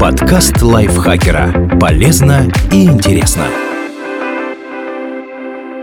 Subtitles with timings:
[0.00, 1.76] Подкаст лайфхакера.
[1.80, 3.46] Полезно и интересно.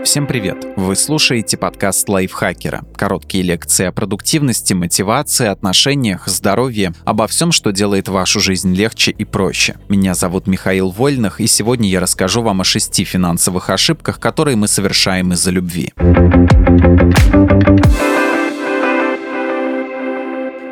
[0.04, 0.64] Всем привет!
[0.76, 2.86] Вы слушаете подкаст лайфхакера.
[2.96, 9.26] Короткие лекции о продуктивности, мотивации, отношениях, здоровье, обо всем, что делает вашу жизнь легче и
[9.26, 9.76] проще.
[9.90, 14.66] Меня зовут Михаил Вольных, и сегодня я расскажу вам о шести финансовых ошибках, которые мы
[14.66, 15.92] совершаем из-за любви.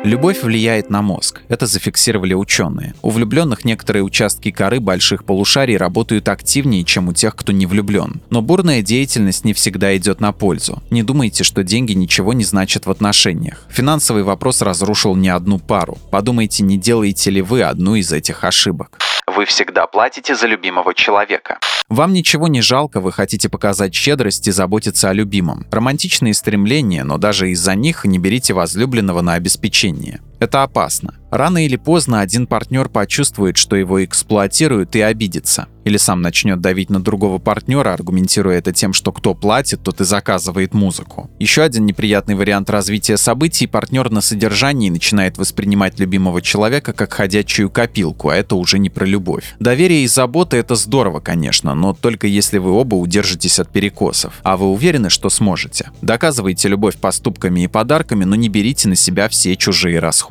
[0.05, 1.41] Любовь влияет на мозг.
[1.47, 2.93] Это зафиксировали ученые.
[3.01, 8.21] У влюбленных некоторые участки коры больших полушарий работают активнее, чем у тех, кто не влюблен.
[8.29, 10.83] Но бурная деятельность не всегда идет на пользу.
[10.91, 13.65] Не думайте, что деньги ничего не значат в отношениях.
[13.71, 15.97] Финансовый вопрос разрушил не одну пару.
[16.11, 18.99] Подумайте, не делаете ли вы одну из этих ошибок.
[19.35, 21.59] Вы всегда платите за любимого человека.
[21.89, 25.67] Вам ничего не жалко, вы хотите показать щедрость и заботиться о любимом.
[25.71, 30.21] Романтичные стремления, но даже из-за них не берите возлюбленного на обеспечение.
[30.39, 31.15] Это опасно.
[31.31, 35.67] Рано или поздно один партнер почувствует, что его эксплуатируют и обидится.
[35.83, 40.03] Или сам начнет давить на другого партнера, аргументируя это тем, что кто платит, тот и
[40.03, 41.29] заказывает музыку.
[41.37, 47.69] Еще один неприятный вариант развития событий– партнер на содержании начинает воспринимать любимого человека как ходячую
[47.69, 49.55] копилку, а это уже не про любовь.
[49.59, 54.33] Доверие и забота– это здорово, конечно, но только если вы оба удержитесь от перекосов.
[54.41, 55.91] А вы уверены, что сможете?
[56.01, 60.24] Доказывайте любовь поступками и подарками, но не берите на себя все чужие расходы.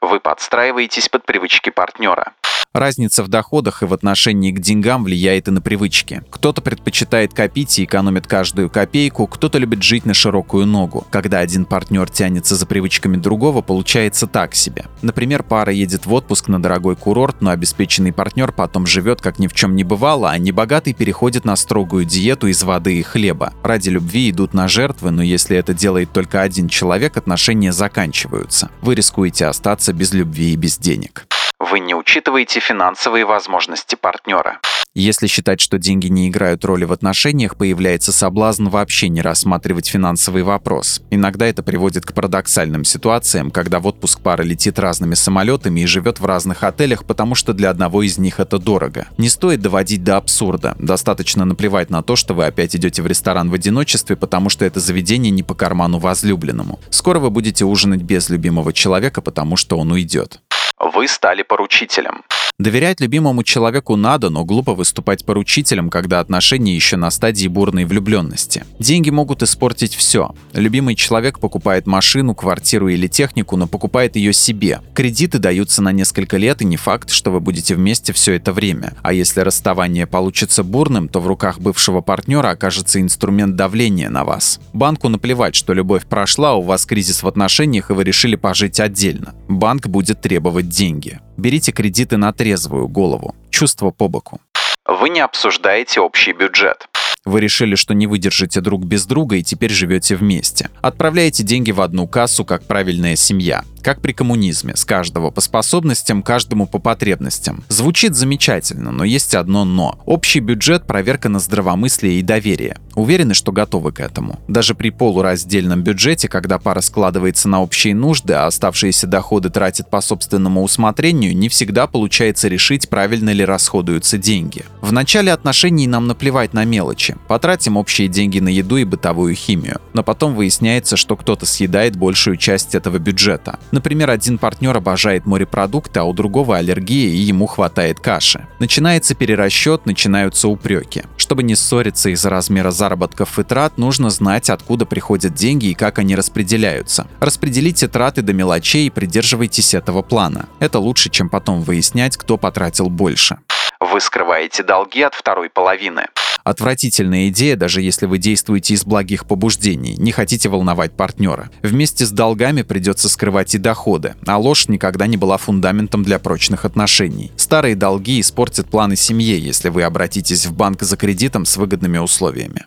[0.00, 2.32] Вы подстраиваетесь под привычки партнера.
[2.74, 6.22] Разница в доходах и в отношении к деньгам влияет и на привычки.
[6.30, 11.06] Кто-то предпочитает копить и экономит каждую копейку, кто-то любит жить на широкую ногу.
[11.10, 14.84] Когда один партнер тянется за привычками другого, получается так себе.
[15.00, 19.46] Например, пара едет в отпуск на дорогой курорт, но обеспеченный партнер потом живет как ни
[19.46, 23.54] в чем не бывало, а небогатый переходит на строгую диету из воды и хлеба.
[23.62, 28.70] Ради любви идут на жертвы, но если это делает только один человек, отношения заканчиваются.
[28.82, 31.26] Вы рискуете остаться без любви и без денег.
[31.70, 34.60] Вы не учитываете финансовые возможности партнера.
[34.94, 40.42] Если считать, что деньги не играют роли в отношениях, появляется соблазн вообще не рассматривать финансовый
[40.42, 41.02] вопрос.
[41.10, 46.20] Иногда это приводит к парадоксальным ситуациям, когда в отпуск пара летит разными самолетами и живет
[46.20, 49.06] в разных отелях, потому что для одного из них это дорого.
[49.18, 50.74] Не стоит доводить до абсурда.
[50.78, 54.80] Достаточно наплевать на то, что вы опять идете в ресторан в одиночестве, потому что это
[54.80, 56.80] заведение не по карману возлюбленному.
[56.90, 60.40] Скоро вы будете ужинать без любимого человека, потому что он уйдет.
[60.78, 62.22] Вы стали поручителем.
[62.60, 68.64] Доверять любимому человеку надо, но глупо выступать поручителем, когда отношения еще на стадии бурной влюбленности.
[68.80, 70.34] Деньги могут испортить все.
[70.54, 74.80] Любимый человек покупает машину, квартиру или технику, но покупает ее себе.
[74.92, 78.94] Кредиты даются на несколько лет, и не факт, что вы будете вместе все это время.
[79.02, 84.58] А если расставание получится бурным, то в руках бывшего партнера окажется инструмент давления на вас.
[84.72, 89.36] Банку наплевать, что любовь прошла, у вас кризис в отношениях, и вы решили пожить отдельно.
[89.46, 91.20] Банк будет требовать деньги.
[91.38, 93.36] Берите кредиты на трезвую голову.
[93.50, 94.40] Чувство по боку.
[94.84, 96.87] Вы не обсуждаете общий бюджет.
[97.24, 100.70] Вы решили, что не выдержите друг без друга и теперь живете вместе.
[100.80, 103.64] Отправляете деньги в одну кассу, как правильная семья.
[103.82, 107.64] Как при коммунизме, с каждого по способностям, каждому по потребностям.
[107.68, 109.98] Звучит замечательно, но есть одно «но».
[110.04, 112.76] Общий бюджет– проверка на здравомыслие и доверие.
[112.94, 114.40] Уверены, что готовы к этому.
[114.48, 120.00] Даже при полураздельном бюджете, когда пара складывается на общие нужды, а оставшиеся доходы тратит по
[120.00, 124.64] собственному усмотрению, не всегда получается решить, правильно ли расходуются деньги.
[124.80, 126.64] В начале отношений нам наплевать на
[127.08, 127.16] мелочи.
[127.28, 129.80] Потратим общие деньги на еду и бытовую химию.
[129.92, 133.58] Но потом выясняется, что кто-то съедает большую часть этого бюджета.
[133.70, 138.46] Например, один партнер обожает морепродукты, а у другого аллергия и ему хватает каши.
[138.58, 141.02] Начинается перерасчет, начинаются упреки.
[141.16, 145.98] Чтобы не ссориться из-за размера заработков и трат, нужно знать, откуда приходят деньги и как
[145.98, 147.06] они распределяются.
[147.20, 150.46] Распределите траты до мелочей и придерживайтесь этого плана.
[150.60, 153.38] Это лучше, чем потом выяснять, кто потратил больше.
[153.80, 156.08] Вы скрываете долги от второй половины.
[156.48, 161.50] Отвратительная идея, даже если вы действуете из благих побуждений, не хотите волновать партнера.
[161.62, 166.64] Вместе с долгами придется скрывать и доходы, а ложь никогда не была фундаментом для прочных
[166.64, 167.32] отношений.
[167.36, 172.64] Старые долги испортят планы семьи, если вы обратитесь в банк за кредитом с выгодными условиями.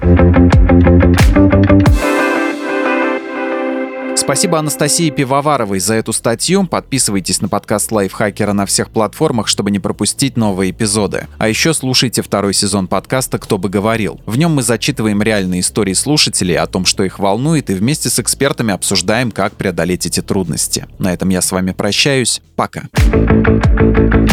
[4.31, 6.65] Спасибо Анастасии Пивоваровой за эту статью.
[6.65, 11.27] Подписывайтесь на подкаст Лайфхакера на всех платформах, чтобы не пропустить новые эпизоды.
[11.37, 14.21] А еще слушайте второй сезон подкаста «Кто бы говорил».
[14.25, 18.19] В нем мы зачитываем реальные истории слушателей о том, что их волнует, и вместе с
[18.19, 20.87] экспертами обсуждаем, как преодолеть эти трудности.
[20.97, 22.41] На этом я с вами прощаюсь.
[22.55, 22.83] Пока.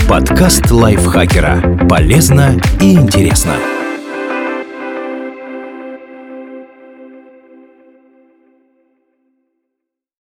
[0.09, 1.89] Подкаст Лайфхакера.
[1.89, 3.57] Полезно и интересно.